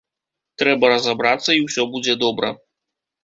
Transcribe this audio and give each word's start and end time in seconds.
Трэба 0.61 0.85
разабрацца, 0.93 1.45
і 1.55 1.61
ўсё 1.67 1.85
будзе 1.97 2.15
добра. 2.27 2.49